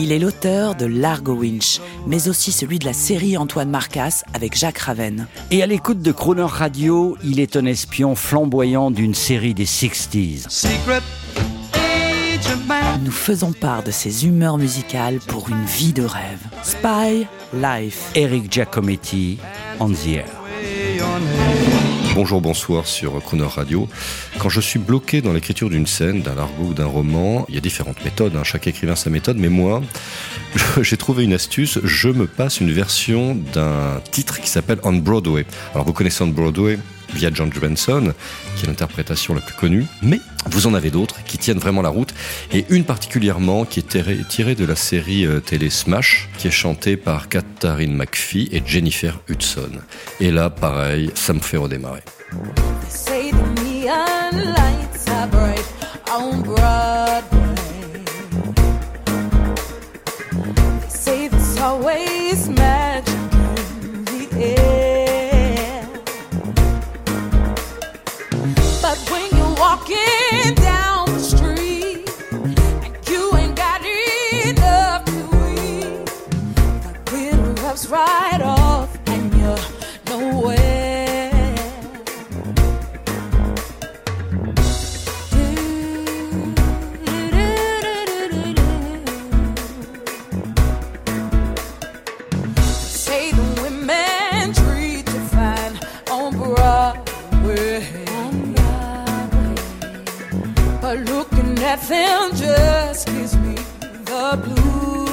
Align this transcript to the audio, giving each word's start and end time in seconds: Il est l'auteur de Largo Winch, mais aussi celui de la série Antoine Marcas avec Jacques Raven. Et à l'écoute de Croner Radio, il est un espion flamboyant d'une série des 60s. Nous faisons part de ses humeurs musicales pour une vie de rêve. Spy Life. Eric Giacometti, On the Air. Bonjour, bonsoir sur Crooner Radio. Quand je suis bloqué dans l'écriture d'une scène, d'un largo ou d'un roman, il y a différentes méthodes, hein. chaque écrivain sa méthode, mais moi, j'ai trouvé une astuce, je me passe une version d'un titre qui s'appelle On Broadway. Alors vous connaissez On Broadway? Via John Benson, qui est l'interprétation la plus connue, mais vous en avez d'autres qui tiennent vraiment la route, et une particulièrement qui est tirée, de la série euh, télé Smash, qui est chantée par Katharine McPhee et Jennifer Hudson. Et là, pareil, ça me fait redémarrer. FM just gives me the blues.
Il 0.00 0.12
est 0.12 0.18
l'auteur 0.20 0.76
de 0.76 0.86
Largo 0.86 1.32
Winch, 1.32 1.80
mais 2.06 2.28
aussi 2.28 2.52
celui 2.52 2.78
de 2.78 2.84
la 2.84 2.92
série 2.92 3.36
Antoine 3.36 3.68
Marcas 3.68 4.22
avec 4.32 4.56
Jacques 4.56 4.78
Raven. 4.78 5.26
Et 5.50 5.60
à 5.62 5.66
l'écoute 5.66 6.00
de 6.00 6.12
Croner 6.12 6.46
Radio, 6.48 7.16
il 7.24 7.40
est 7.40 7.56
un 7.56 7.66
espion 7.66 8.14
flamboyant 8.14 8.92
d'une 8.92 9.14
série 9.14 9.54
des 9.54 9.66
60s. 9.66 10.68
Nous 13.04 13.10
faisons 13.10 13.52
part 13.52 13.82
de 13.82 13.90
ses 13.90 14.24
humeurs 14.24 14.58
musicales 14.58 15.18
pour 15.26 15.48
une 15.48 15.64
vie 15.64 15.92
de 15.92 16.04
rêve. 16.04 16.38
Spy 16.62 17.26
Life. 17.54 18.10
Eric 18.14 18.52
Giacometti, 18.52 19.38
On 19.80 19.90
the 19.90 20.06
Air. 20.08 21.67
Bonjour, 22.14 22.40
bonsoir 22.40 22.86
sur 22.86 23.22
Crooner 23.22 23.46
Radio. 23.46 23.88
Quand 24.38 24.48
je 24.48 24.60
suis 24.60 24.78
bloqué 24.78 25.20
dans 25.20 25.32
l'écriture 25.32 25.70
d'une 25.70 25.86
scène, 25.86 26.22
d'un 26.22 26.34
largo 26.34 26.64
ou 26.64 26.74
d'un 26.74 26.86
roman, 26.86 27.44
il 27.48 27.54
y 27.54 27.58
a 27.58 27.60
différentes 27.60 28.04
méthodes, 28.04 28.34
hein. 28.36 28.44
chaque 28.44 28.66
écrivain 28.66 28.96
sa 28.96 29.10
méthode, 29.10 29.36
mais 29.36 29.48
moi, 29.48 29.82
j'ai 30.82 30.96
trouvé 30.96 31.24
une 31.24 31.32
astuce, 31.32 31.78
je 31.84 32.08
me 32.08 32.26
passe 32.26 32.60
une 32.60 32.72
version 32.72 33.36
d'un 33.52 34.00
titre 34.10 34.40
qui 34.40 34.48
s'appelle 34.48 34.78
On 34.82 34.94
Broadway. 34.94 35.46
Alors 35.74 35.86
vous 35.86 35.92
connaissez 35.92 36.22
On 36.24 36.28
Broadway? 36.28 36.78
Via 37.14 37.30
John 37.32 37.50
Benson, 37.50 38.12
qui 38.56 38.64
est 38.64 38.68
l'interprétation 38.68 39.34
la 39.34 39.40
plus 39.40 39.54
connue, 39.54 39.86
mais 40.02 40.20
vous 40.46 40.66
en 40.66 40.74
avez 40.74 40.90
d'autres 40.90 41.22
qui 41.24 41.38
tiennent 41.38 41.58
vraiment 41.58 41.82
la 41.82 41.88
route, 41.88 42.14
et 42.52 42.64
une 42.70 42.84
particulièrement 42.84 43.64
qui 43.64 43.80
est 43.80 44.26
tirée, 44.28 44.54
de 44.54 44.64
la 44.64 44.76
série 44.76 45.26
euh, 45.26 45.40
télé 45.40 45.70
Smash, 45.70 46.28
qui 46.38 46.48
est 46.48 46.52
chantée 46.52 46.96
par 46.96 47.28
Katharine 47.28 47.94
McPhee 47.94 48.48
et 48.52 48.62
Jennifer 48.64 49.20
Hudson. 49.28 49.70
Et 50.20 50.30
là, 50.30 50.50
pareil, 50.50 51.10
ça 51.14 51.32
me 51.32 51.40
fait 51.40 51.56
redémarrer. 51.56 52.02
FM 101.68 102.34
just 102.34 103.06
gives 103.08 103.36
me 103.36 103.54
the 104.06 104.40
blues. 104.42 105.07